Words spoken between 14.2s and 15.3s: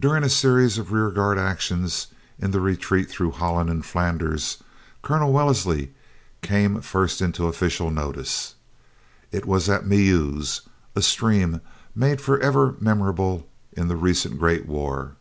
Great War.